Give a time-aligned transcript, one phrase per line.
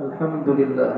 [0.00, 0.94] الحمد لله.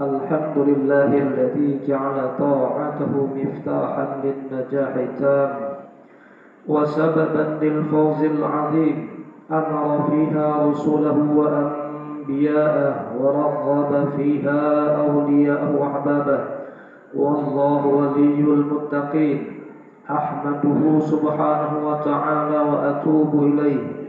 [0.00, 5.50] الحمد لله الذي جعل طاعته مفتاحا للنجاح التام
[6.68, 9.08] وسببا للفوز العظيم.
[9.50, 14.60] أمر فيها رسله وأنبياءه ورغب فيها
[14.96, 16.40] أولياءه وأحبابه.
[17.14, 19.38] والله ولي المتقين.
[20.10, 24.01] أحمده سبحانه وتعالى وأتوب إليه.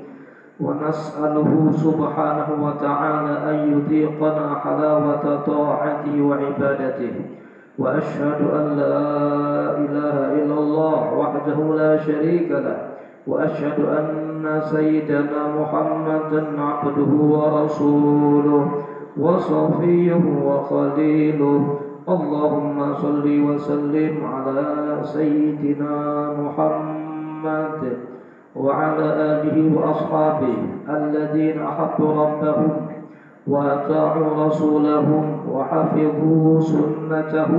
[0.63, 7.15] ونسأله سبحانه وتعالى أن يذيقنا حلاوة طاعته وعبادته.
[7.79, 8.97] وأشهد أن لا
[9.77, 12.77] إله إلا الله وحده لا شريك له.
[13.27, 18.71] وأشهد أن سيدنا محمدا عبده ورسوله
[19.19, 21.79] وصفيه وخليله.
[22.09, 28.12] اللهم صل وسلم على سيدنا محمد.
[28.55, 30.55] وعلى آله وأصحابه
[30.89, 32.71] الذين أحبوا ربهم
[33.47, 37.51] وأطاعوا رسولهم وحفظوا سنته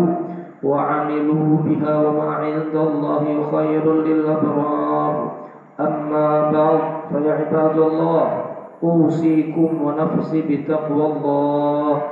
[0.62, 5.32] وعملوا بها وما عند الله خير للأبرار.
[5.80, 6.80] أما بعد
[7.12, 8.44] فيا عباد الله
[8.82, 12.02] أوصيكم ونفسي بتقوى الله.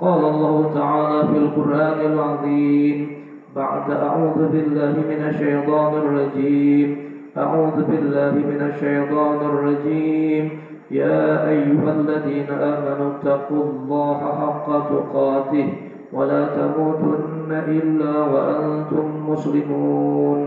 [0.00, 3.08] قال الله تعالى في القرآن العظيم
[3.56, 7.09] بعد أعوذ بالله من الشيطان الرجيم.
[7.40, 10.44] أعوذ بالله من الشيطان الرجيم
[10.90, 15.68] يا أيها الذين آمنوا اتقوا الله حق تقاته
[16.12, 20.40] ولا تموتن إلا وأنتم مسلمون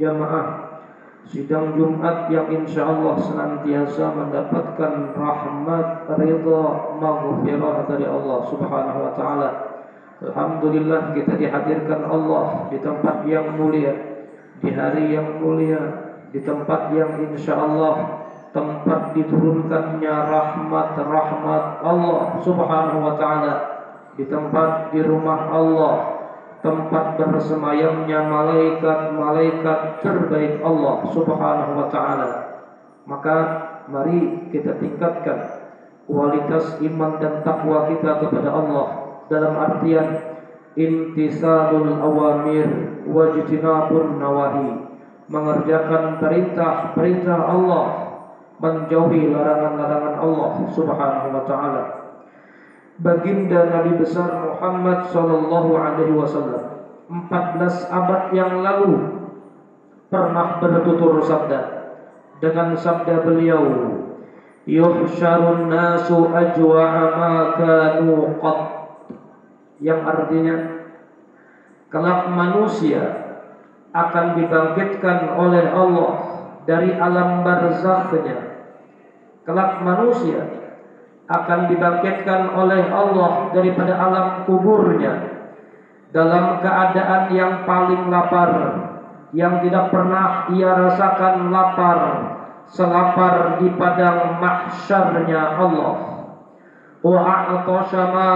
[0.00, 0.44] جماعة
[1.24, 6.64] Sidang Jumat yang insya Allah senantiasa mendapatkan rahmat, ridha,
[7.00, 9.50] maghfirah dari Allah Subhanahu wa taala.
[10.20, 14.13] Alhamdulillah kita dihadirkan Allah di tempat yang mulia,
[14.62, 15.82] di hari yang mulia,
[16.30, 23.54] di tempat yang insya Allah tempat diturunkannya rahmat-rahmat Allah Subhanahu wa taala,
[24.14, 25.94] di tempat di rumah Allah
[26.64, 32.30] tempat bersemayamnya malaikat-malaikat terbaik Allah Subhanahu wa taala.
[33.04, 33.36] Maka
[33.92, 35.68] mari kita tingkatkan
[36.08, 38.86] kualitas iman dan takwa kita kepada Allah
[39.28, 40.33] dalam artian
[40.74, 42.68] intisalul awamir
[43.06, 44.68] wajtinabun nawahi.
[45.24, 47.86] Mengerjakan perintah-perintah Allah.
[48.60, 51.84] Menjauhi larangan-larangan Allah Subhanahu wa taala.
[53.02, 56.86] Baginda Nabi besar Muhammad sallallahu alaihi wasallam.
[57.10, 59.24] 14 abad yang lalu
[60.06, 61.60] pernah bertutur sabda.
[62.38, 63.64] Dengan sabda beliau
[64.64, 68.73] yuhsyarun nasu ajwa'a ma kanu qad
[69.82, 70.86] yang artinya
[71.90, 73.02] kelak manusia
[73.94, 76.12] akan dibangkitkan oleh Allah
[76.66, 78.66] dari alam barzakhnya
[79.46, 80.42] kelak manusia
[81.24, 85.34] akan dibangkitkan oleh Allah daripada alam kuburnya
[86.14, 88.50] dalam keadaan yang paling lapar
[89.34, 91.98] yang tidak pernah ia rasakan lapar
[92.70, 95.94] selapar di padang mahsyarnya Allah.
[97.04, 97.52] Wa
[98.14, 98.28] ma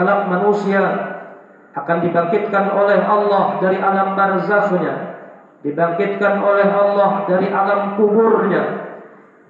[0.00, 0.82] kelak manusia
[1.76, 4.94] akan dibangkitkan oleh Allah dari alam barzakhnya
[5.60, 8.96] dibangkitkan oleh Allah dari alam kuburnya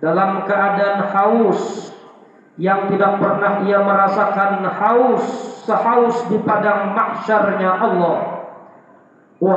[0.02, 1.94] dalam keadaan haus
[2.58, 5.24] yang tidak pernah ia merasakan haus
[5.62, 8.18] sehaus di padang mahsyarnya Allah.
[9.38, 9.54] Wa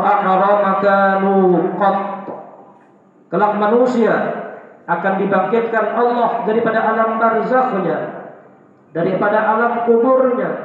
[1.81, 1.99] qat.
[3.33, 4.13] Kelak manusia
[4.85, 7.97] akan dibangkitkan Allah daripada alam barzakhnya
[8.93, 10.62] daripada alam kuburnya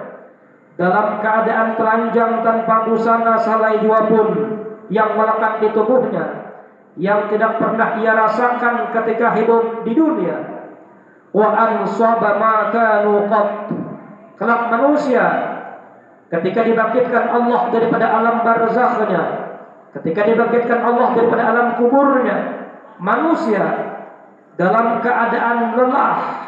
[0.79, 4.29] dalam keadaan telanjang tanpa busana salai dua pun
[4.89, 6.49] yang melekat di tubuhnya
[6.99, 10.37] yang tidak pernah ia rasakan ketika hidup di dunia.
[11.31, 13.27] Wa ansaba ma kanu.
[14.39, 15.27] Kelak manusia
[16.31, 19.23] ketika dibangkitkan Allah daripada alam barzakhnya,
[19.99, 22.37] ketika dibangkitkan Allah daripada alam kuburnya,
[23.03, 23.63] manusia
[24.55, 26.48] dalam keadaan lelah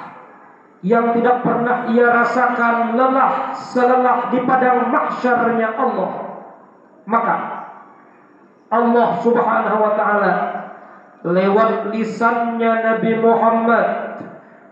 [0.81, 6.11] yang tidak pernah ia rasakan lelah selelah di padang mahsyarnya Allah.
[7.05, 7.37] Maka
[8.73, 10.33] Allah Subhanahu wa taala
[11.21, 13.87] lewat lisannya Nabi Muhammad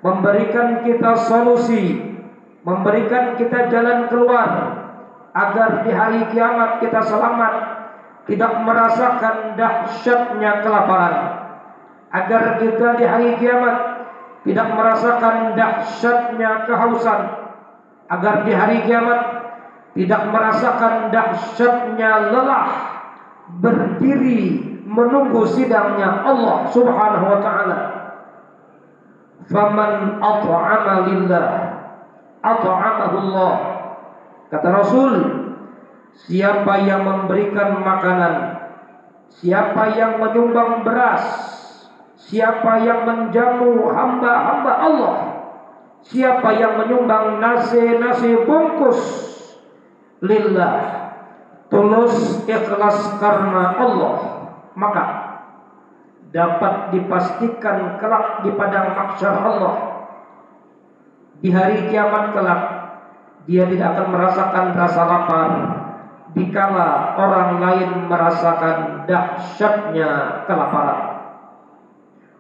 [0.01, 2.17] memberikan kita solusi,
[2.65, 4.49] memberikan kita jalan keluar
[5.37, 7.55] agar di hari kiamat kita selamat,
[8.25, 11.17] tidak merasakan dahsyatnya kelaparan.
[12.09, 13.98] Agar kita di hari kiamat
[14.49, 17.21] tidak merasakan dahsyatnya kehausan.
[18.09, 19.21] Agar di hari kiamat
[19.93, 22.69] tidak merasakan dahsyatnya lelah
[23.61, 27.79] berdiri menunggu sidangnya Allah Subhanahu wa taala.
[29.49, 31.49] faman at'ama lillah
[32.45, 33.55] at'amahu Allah
[34.53, 35.15] kata Rasul
[36.13, 38.35] siapa yang memberikan makanan
[39.33, 41.25] siapa yang menyumbang beras
[42.29, 45.17] siapa yang menjamu hamba-hamba Allah?
[46.05, 49.01] Siapa yang menyumbang nasi-nasi bungkus?
[50.21, 51.09] Lillah.
[51.69, 54.17] Tulus ikhlas karena Allah.
[54.79, 55.05] Maka
[56.31, 59.77] dapat dipastikan kelak di padang mahsyar Allah.
[61.41, 62.63] Di hari kiamat kelak
[63.49, 65.51] dia tidak akan merasakan rasa lapar.
[66.37, 71.08] Dikala orang lain merasakan dahsyatnya kelaparan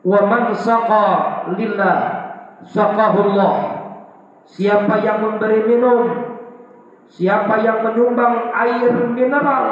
[0.04, 1.06] wa man saqa
[1.54, 1.98] lillah
[2.66, 3.54] saqahullah.
[4.48, 6.28] Siapa yang memberi minum
[7.08, 9.66] siapa yang menyumbang air mineral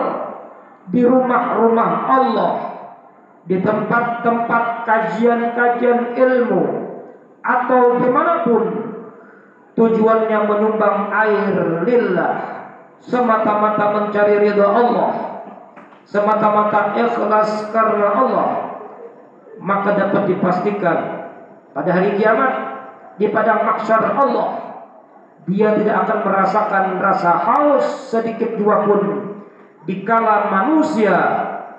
[0.88, 2.52] di rumah-rumah Allah
[3.46, 6.62] di tempat-tempat kajian-kajian ilmu
[7.44, 8.64] atau di mana pun
[9.76, 12.34] tujuannya menyumbang air lillah
[13.04, 15.10] semata-mata mencari ridha Allah
[16.08, 18.48] semata-mata ikhlas karena Allah
[19.66, 20.98] maka dapat dipastikan
[21.74, 22.52] pada hari kiamat
[23.18, 24.66] di padang mahsyar Allah
[25.50, 29.02] dia tidak akan merasakan rasa haus sedikit jua pun
[29.86, 31.18] dikala manusia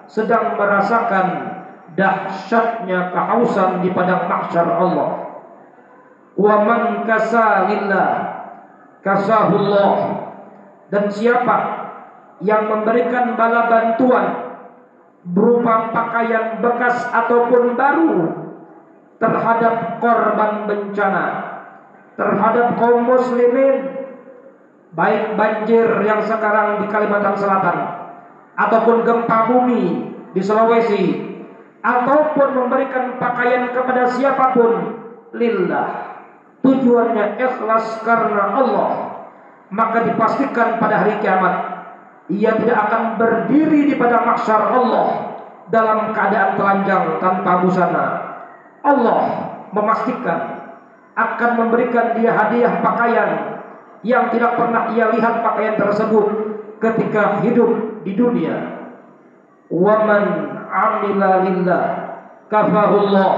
[0.08, 1.58] sedang merasakan
[2.00, 5.10] dahsyatnya kehausan di padang mahsyar Allah.
[6.40, 8.10] Wa man kasalillah
[9.04, 9.96] kasahullah
[10.88, 11.58] dan siapa
[12.40, 14.47] yang memberikan bala bantuan
[15.32, 18.14] berupa pakaian bekas ataupun baru
[19.18, 21.26] terhadap korban bencana
[22.16, 24.08] terhadap kaum muslimin
[24.98, 27.78] baik banjir yang sekarang di Kalimantan Selatan
[28.58, 31.28] ataupun gempa bumi di Sulawesi
[31.86, 34.72] ataupun memberikan pakaian kepada siapa pun
[35.38, 36.18] lillah.
[36.66, 38.90] Tujuannya ikhlas karena Allah.
[39.70, 41.77] Maka dipastikan pada hari kiamat
[42.28, 45.08] ia tidak akan berdiri di pada mahsyar Allah
[45.72, 48.06] dalam keadaan telanjang tanpa busana.
[48.84, 49.22] Allah
[49.72, 50.40] memastikan
[51.16, 53.32] akan memberikan dia hadiah pakaian
[54.06, 56.26] yang tidak pernah ia lihat pakaian tersebut
[56.84, 58.56] ketika hidup di dunia.
[59.68, 60.24] Waman
[60.68, 61.84] amila lillah
[62.48, 63.34] kafahullah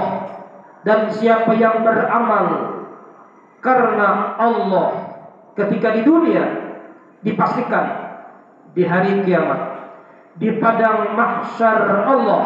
[0.86, 2.46] dan siapa yang beramal
[3.60, 4.88] karena Allah
[5.58, 6.44] ketika di dunia
[7.20, 7.99] dipastikan
[8.74, 9.60] di hari kiamat
[10.38, 12.42] di padang mahsyar Allah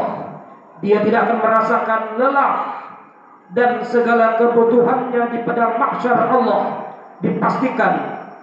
[0.81, 2.55] dia tidak akan merasakan lelah
[3.53, 6.63] dan segala kebutuhannya di padang mahsyar Allah
[7.21, 7.93] dipastikan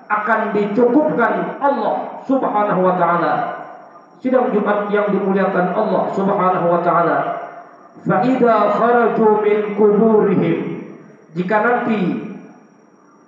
[0.07, 3.33] akan dicukupkan Allah Subhanahu wa taala
[4.21, 7.17] sidang Jumat yang dimuliakan Allah Subhanahu wa taala.
[8.05, 10.57] Fa idza kharaju min kuburihim
[11.35, 12.01] jika nanti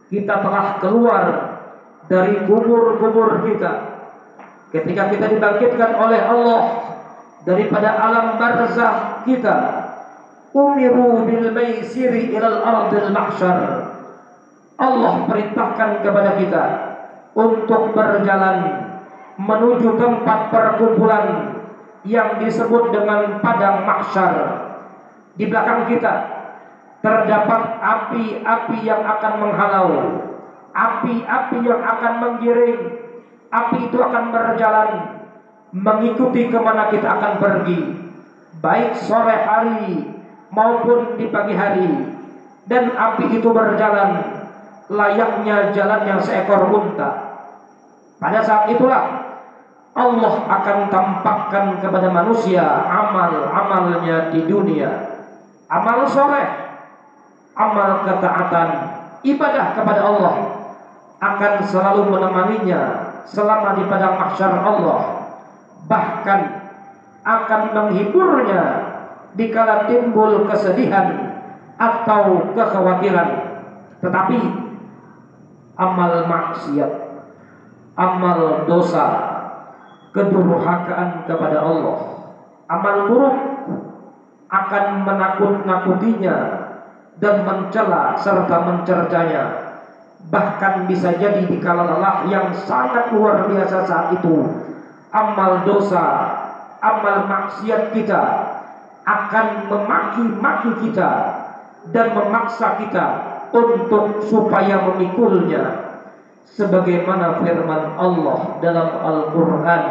[0.07, 1.23] kita telah keluar
[2.07, 3.92] dari kubur-kubur kita
[4.73, 6.61] ketika kita dibangkitkan oleh Allah
[7.45, 9.55] daripada alam barzah kita
[10.49, 13.59] umiru bil maisiri ilal ardil mahsyar
[14.81, 16.63] Allah perintahkan kepada kita
[17.37, 18.89] untuk berjalan
[19.37, 21.25] menuju tempat perkumpulan
[22.03, 24.35] yang disebut dengan padang mahsyar.
[25.33, 26.13] Di belakang kita
[27.01, 29.89] terdapat api-api yang akan menghalau,
[30.71, 33.02] api-api yang akan menggiring,
[33.53, 34.89] api itu akan berjalan
[35.73, 37.79] mengikuti ke mana kita akan pergi,
[38.61, 40.09] baik sore hari
[40.49, 41.89] maupun di pagi hari,
[42.65, 44.41] dan api itu berjalan
[44.89, 47.09] layaknya jalannya seekor unta.
[48.17, 49.03] Pada saat itulah
[49.93, 54.89] Allah akan tampakkan kepada manusia amal-amalnya di dunia.
[55.69, 56.45] Amal soleh,
[57.57, 58.69] amal ketaatan,
[59.25, 60.35] ibadah kepada Allah
[61.17, 65.01] akan selalu menemaninya selama di padang mahsyar Allah.
[65.87, 66.41] Bahkan
[67.23, 68.63] akan menghiburnya
[69.35, 71.39] dikala timbul kesedihan
[71.79, 73.29] atau kekhawatiran.
[74.03, 74.39] Tetapi
[75.79, 76.91] amal maksiat,
[77.95, 79.07] amal dosa,
[80.13, 81.97] kedurhakaan kepada Allah.
[82.69, 83.37] Amal buruk
[84.53, 86.37] akan menakut-nakutinya
[87.17, 89.43] dan mencela serta mencercanya.
[90.31, 94.39] Bahkan bisa jadi di kala lelah yang sangat luar biasa saat itu,
[95.11, 96.05] amal dosa,
[96.79, 98.21] amal maksiat kita
[99.03, 101.11] akan memaki-maki kita
[101.91, 103.05] dan memaksa kita
[103.51, 105.91] untuk supaya memikulnya.
[106.53, 109.83] Sebagaimana firman Allah dalam Al-Qur'an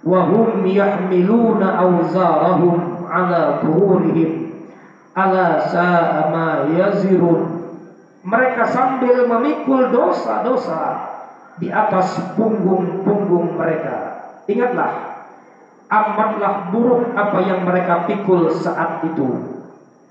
[0.00, 4.64] wa hum yahmiluna awzarahum ala dhuhurihim
[5.12, 7.47] ala sa'ama yazirun
[8.28, 11.08] mereka sambil memikul dosa-dosa
[11.56, 14.20] di atas punggung-punggung mereka.
[14.44, 15.24] Ingatlah
[15.88, 19.56] amatlah buruk apa yang mereka pikul saat itu.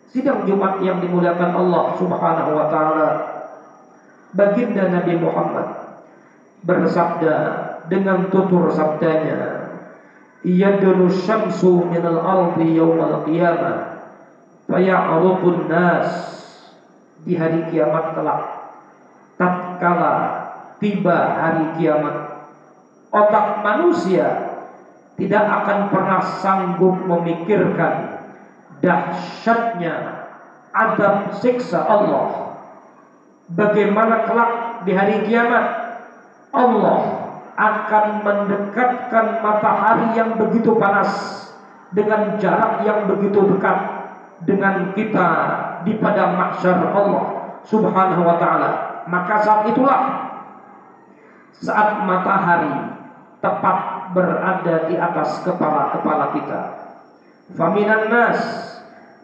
[0.10, 3.10] Sidang Jumat yang dimuliakan Allah Subhanahu wa taala.
[4.34, 5.68] Baginda Nabi Muhammad
[6.66, 7.36] bersabda
[7.88, 9.72] dengan tutur sabdanya
[10.44, 13.98] yadulu syamsu minal ardi yawmal qiyamah
[15.72, 16.37] nas
[17.24, 18.42] di hari kiamat kelak.
[19.38, 20.14] Tatkala
[20.78, 22.38] tiba hari kiamat
[23.14, 24.28] otak manusia
[25.18, 28.22] tidak akan pernah sanggup memikirkan
[28.84, 30.28] dahsyatnya
[30.70, 32.54] adab siksa Allah.
[33.48, 34.52] Bagaimana kelak
[34.86, 35.66] di hari kiamat
[36.54, 37.02] Allah
[37.58, 41.10] akan mendekatkan matahari yang begitu panas
[41.90, 43.78] dengan jarak yang begitu dekat
[44.46, 45.30] dengan kita
[45.88, 48.70] di padang mahsyar Allah Subhanahu wa taala.
[49.08, 50.00] Maka saat itulah
[51.58, 52.92] saat matahari
[53.40, 56.62] tepat berada di atas kepala-kepala kita.
[57.56, 58.40] Faminan nas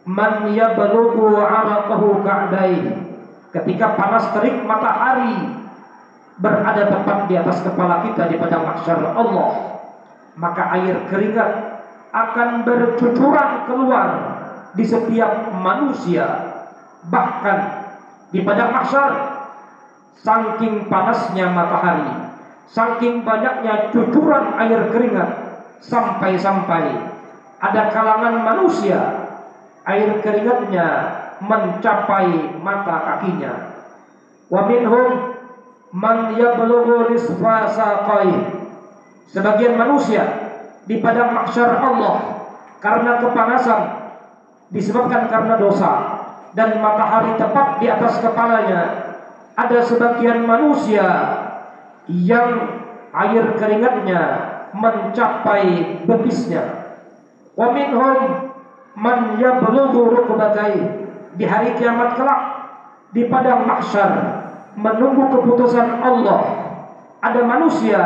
[0.08, 3.04] man yablughu 'araqahu ka'dai.
[3.54, 5.62] Ketika panas terik matahari
[6.42, 9.78] berada tepat di atas kepala kita di padang mahsyar Allah,
[10.34, 11.52] maka air keringat
[12.10, 14.10] akan bercucuran keluar
[14.74, 16.43] di setiap manusia,
[17.12, 17.60] bahkan
[18.32, 19.12] di padang mahsyar
[20.24, 22.32] saking panasnya matahari,
[22.70, 25.30] saking banyaknya cucuran air keringat
[25.84, 27.12] sampai-sampai
[27.60, 29.00] ada kalangan manusia
[29.84, 30.88] air keringatnya
[31.44, 33.54] mencapai mata kakinya.
[34.48, 35.36] Wa minhum
[35.92, 38.32] man yablughu nisfa saqai.
[39.28, 40.24] Sebagian manusia
[40.86, 42.16] di padang mahsyar Allah
[42.84, 43.82] karena kepanasan
[44.70, 46.13] disebabkan karena dosa
[46.54, 48.82] dan matahari tepat di atas kepalanya
[49.54, 51.06] ada sebagian manusia
[52.10, 52.50] yang
[53.14, 54.22] air keringatnya
[54.74, 56.94] mencapai betisnya.
[57.54, 58.50] Wa minhum
[58.98, 60.78] man yablughu rukbatai
[61.38, 62.42] di hari kiamat kelak
[63.14, 64.12] di padang mahsyar
[64.74, 66.42] menunggu keputusan Allah.
[67.22, 68.02] Ada manusia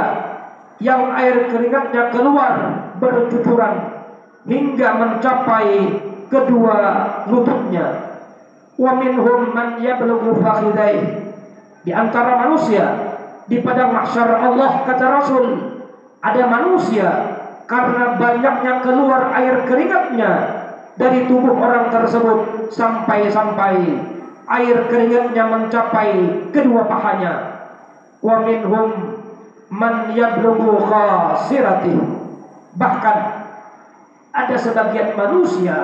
[0.84, 2.54] yang air keringatnya keluar
[3.00, 4.04] bercucuran
[4.46, 5.72] hingga mencapai
[6.28, 6.78] kedua
[7.32, 8.07] lututnya
[8.78, 10.98] wa minhum man yablughu fakhidai
[11.82, 12.86] di antara manusia
[13.50, 15.46] di padang mahsyar Allah kata Rasul
[16.22, 17.10] ada manusia
[17.68, 20.32] karena banyaknya keluar air keringatnya
[20.98, 23.76] dari tubuh orang tersebut sampai-sampai
[24.48, 26.12] air keringatnya mencapai
[26.56, 27.34] kedua pahanya.
[28.24, 29.20] Wa minhum
[29.70, 31.96] man yablughu khasirati.
[32.78, 33.18] Bahkan
[34.32, 35.78] ada sebagian manusia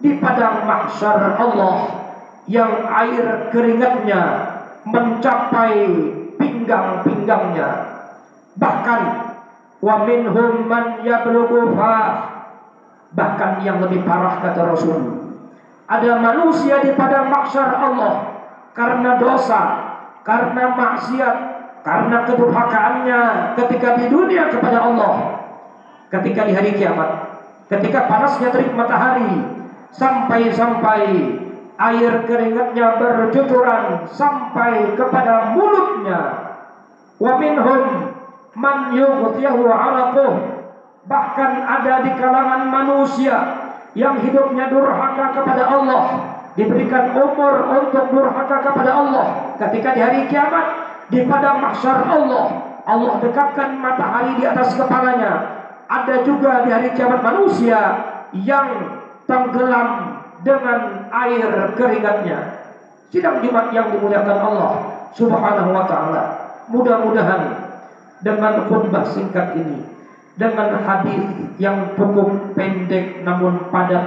[0.00, 1.99] di padang mahsyar Allah
[2.48, 4.22] yang air keringatnya
[4.86, 5.76] mencapai
[6.40, 7.68] pinggang-pinggangnya.
[8.56, 9.00] Bahkan
[9.80, 11.76] wa minhum man yablughu
[13.10, 15.00] Bahkan yang lebih parah kata Rasul.
[15.90, 18.14] Ada manusia di padang mahsyar Allah
[18.70, 19.62] karena dosa,
[20.22, 21.36] karena maksiat,
[21.82, 23.20] karena kedurhakaannya
[23.58, 25.14] ketika di dunia kepada Allah.
[26.10, 27.38] Ketika di hari kiamat,
[27.70, 29.46] ketika panasnya terik matahari
[29.94, 31.02] sampai-sampai
[31.80, 36.20] air keringatnya bercucuran sampai kepada mulutnya.
[37.16, 38.12] Wa minhum
[38.56, 40.60] man yughtiyahu 'araquh
[41.10, 43.36] Bahkan ada di kalangan manusia
[43.96, 46.02] yang hidupnya durhaka kepada Allah,
[46.54, 49.26] diberikan umur untuk durhaka kepada Allah.
[49.56, 50.66] Ketika di hari kiamat
[51.08, 52.46] di padang mahsyar Allah,
[52.84, 55.32] Allah dekatkan matahari di atas kepalanya.
[55.90, 57.80] Ada juga di hari kiamat manusia
[58.30, 60.09] yang tenggelam
[60.40, 62.38] dengan air keringatnya.
[63.10, 64.72] Sidang Jumat yang dimuliakan Allah
[65.12, 66.24] Subhanahu wa taala.
[66.70, 67.42] Mudah-mudahan
[68.22, 69.82] dengan khutbah singkat ini
[70.38, 71.26] dengan hadis
[71.58, 74.04] yang cukup pendek namun padat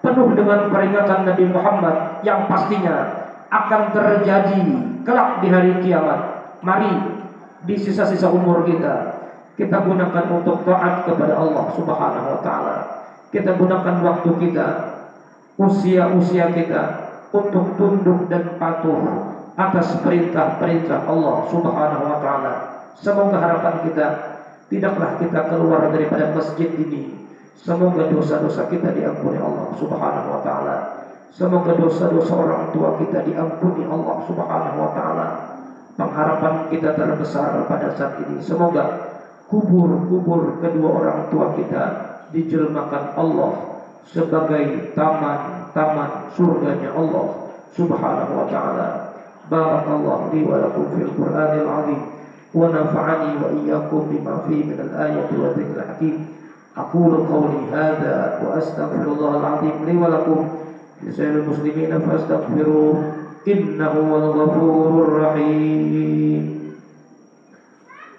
[0.00, 4.62] penuh dengan peringatan Nabi Muhammad yang pastinya akan terjadi
[5.02, 6.20] kelak di hari kiamat.
[6.62, 6.92] Mari
[7.66, 9.24] di sisa-sisa umur kita
[9.54, 12.76] kita gunakan untuk taat kepada Allah Subhanahu wa taala.
[13.30, 14.66] Kita gunakan waktu kita,
[15.56, 16.82] usia-usia kita
[17.34, 22.54] untuk tunduk dan patuh atas perintah-perintah Allah Subhanahu wa taala.
[22.94, 24.06] Semoga harapan kita
[24.74, 27.30] Tidaklah kita keluar daripada masjid ini.
[27.54, 30.76] Semoga dosa-dosa kita diampuni Allah subhanahu wa ta'ala.
[31.30, 35.26] Semoga dosa-dosa orang tua kita diampuni Allah subhanahu wa ta'ala.
[35.94, 38.40] Pengharapan kita terbesar pada saat ini.
[38.42, 39.14] Semoga
[39.46, 41.84] kubur-kubur kedua orang tua kita
[42.34, 43.73] Dijelmakan Allah
[44.07, 48.87] sebagai taman taman surganya Allah Subhanahu wa taala.
[49.49, 52.01] Barakallahu li wa lakum fil Qur'anil azim
[52.53, 56.17] wa nafa'ani wa iyyakum bima fihi min al-ayati wa dhikril hakim.
[56.79, 60.47] أقول قولي هذا وأستغفر الله العظيم لي ولكم
[61.03, 63.03] لسائر المسلمين فاستغفروه
[63.47, 66.59] إنه هو الغفور الرحيم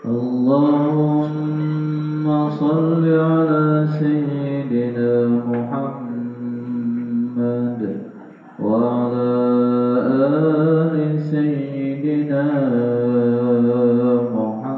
[0.05, 1.94] اللهم
[2.26, 6.42] صل على سيدنا محمد
[8.60, 9.30] وعلى
[10.34, 12.46] آل سيدنا
[14.34, 14.74] محمد.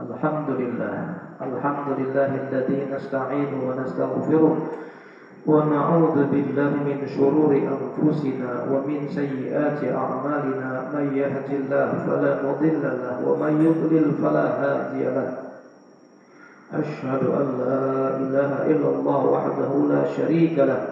[0.00, 0.96] الحمد لله
[1.46, 4.54] الحمد لله الذي نستعين ونستغفره
[5.46, 10.70] ونعوذ بالله من شرور أنفسنا ومن سيئات أعمالنا.
[10.94, 15.30] من يهد الله فلا مضل له ومن يضلل فلا هادي له.
[16.74, 17.86] أشهد أن لا
[18.24, 20.82] إله إلا الله وحده لا شريك له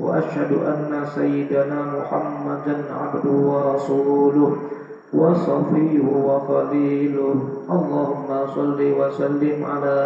[0.00, 4.56] وأشهد أن سيدنا محمدا عبده ورسوله
[5.14, 7.34] وصفيه وخليله.
[7.70, 9.98] اللهم صل وسلم على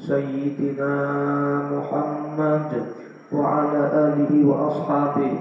[0.00, 0.94] سيدنا
[1.74, 2.70] محمد
[3.34, 5.32] وعلى آله وأصحابه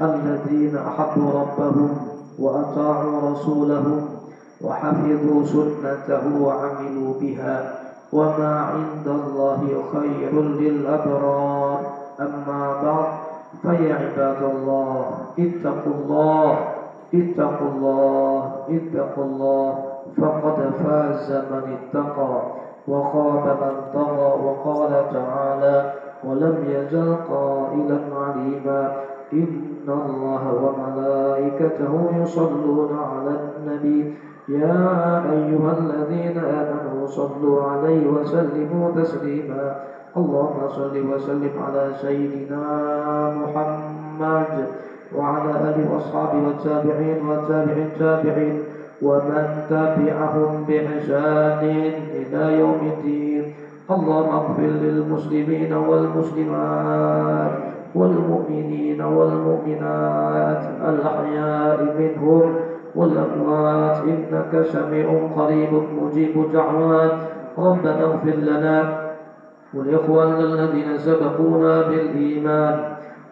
[0.00, 1.90] الذين أحبوا ربهم
[2.38, 4.02] وأطاعوا رسوله
[4.64, 7.74] وحفظوا سنته وعملوا بها
[8.12, 9.60] وما عند الله
[9.92, 11.80] خير للأبرار.
[12.20, 13.08] أما بعد
[13.62, 15.04] فيا عباد الله
[15.38, 16.58] اتقوا الله
[17.14, 19.90] اتقوا الله اتقوا الله.
[20.16, 22.42] فقد فاز من اتقى
[22.88, 25.92] وخاب من طغى وقال تعالى
[26.24, 28.92] ولم يزل قائلا عليما
[29.32, 34.14] إن الله وملائكته يصلون على النبي.
[34.48, 34.80] يا
[35.32, 39.76] أيها الذين آمنوا صلوا عليه وسلموا تسليما.
[40.16, 42.66] اللهم صل وسلم على سيدنا
[43.40, 44.66] محمد
[45.16, 48.56] وعلى آله وأصحابه والتابعين والتابع التابعين
[49.02, 51.62] ومن تبعهم بإحسان
[52.18, 53.29] إلى يوم الدين.
[53.90, 57.52] اللهم اغفر للمسلمين والمسلمات
[57.94, 62.54] والمؤمنين والمؤمنات الأحياء منهم
[62.94, 63.96] والأموات.
[64.06, 65.72] إنك سميع قريب
[66.02, 67.12] مجيب الدعوات.
[67.58, 68.76] ربنا اغفر لنا
[69.74, 72.74] ولإخواننا الذين سبقونا بالإيمان.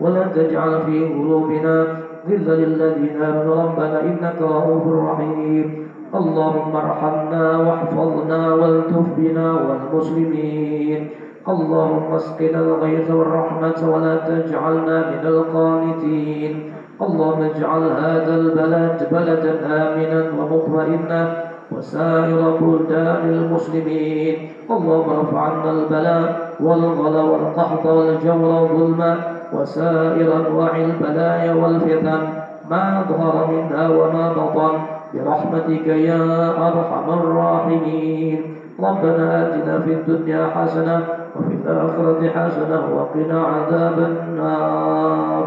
[0.01, 1.87] ولا تجعل في قلوبنا
[2.29, 3.63] غلا للذين آمنوا.
[3.63, 5.89] ربنا إنك رؤوف رحيم.
[6.15, 11.11] اللهم ارحمنا واحفظنا والتف بنا والمسلمين.
[11.49, 16.73] اللهم اسقنا الغيث والرحمة ولا تجعلنا من القانتين.
[17.03, 21.21] اللهم اجعل هذا البلد بلدا آمنا ومطمئنا
[21.77, 24.37] وسائر بلدان المسلمين.
[24.71, 29.03] اللهم ارفع عنا البلاء والغلا والقحط والجور والظلم
[29.53, 32.21] وسائر أنواع البلايا والفتن.
[32.71, 34.88] ما ظهر منها وما بطن.
[35.15, 36.23] برحمتك يا
[36.69, 38.41] أرحم الراحمين.
[38.81, 40.97] ربنا آتنا في الدنيا حسنة
[41.37, 45.45] وفي الآخرة حسنة وقنا عذاب النار.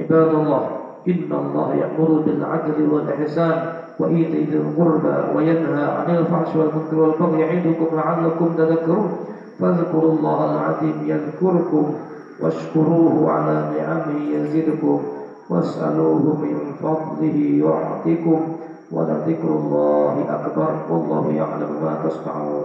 [0.00, 0.62] عباد الله
[1.08, 3.56] إن الله يأمر بالعدل والإحسان
[4.00, 7.40] وإيتاء ذي القربى وينهى عن الفحش والمنكر والبغي.
[7.40, 9.10] يعظكم لعلكم تذكرون.
[9.60, 11.94] فاذكروا الله العظيم يذكركم
[12.42, 15.00] واشكروه على نعمه يزدكم.
[15.50, 18.40] واسألوه من فضله يعطكم
[18.94, 22.64] ولذكر الله أكبر والله يعلم ما تصنعون.